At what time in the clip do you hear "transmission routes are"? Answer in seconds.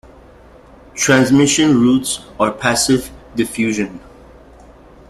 0.95-2.51